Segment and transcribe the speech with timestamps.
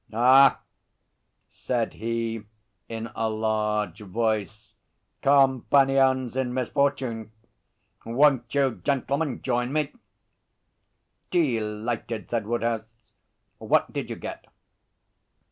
[0.11, 0.59] 'Ah!'
[1.47, 2.41] said he,
[2.89, 4.73] in a large voice.
[5.21, 7.31] 'Companions in misfortune.
[8.03, 9.93] Won't you gentlemen join me?'
[11.29, 12.85] 'Delighted,' said Woodhouse.
[13.59, 14.47] 'What did you get?'